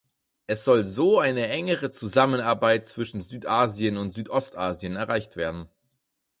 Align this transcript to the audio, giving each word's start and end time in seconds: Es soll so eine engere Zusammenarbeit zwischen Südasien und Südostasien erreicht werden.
Es 0.47 0.63
soll 0.63 0.85
so 0.85 1.19
eine 1.19 1.47
engere 1.49 1.91
Zusammenarbeit 1.91 2.87
zwischen 2.87 3.21
Südasien 3.21 3.97
und 3.97 4.09
Südostasien 4.15 4.95
erreicht 4.95 5.35
werden. 5.35 5.69